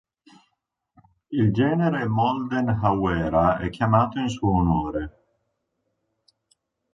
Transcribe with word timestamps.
Il 1.29 1.53
genere 1.53 2.07
"Moldenhawera" 2.07 3.59
è 3.59 3.69
chiamato 3.69 4.17
in 4.17 4.29
suo 4.29 4.51
onore. 4.57 5.23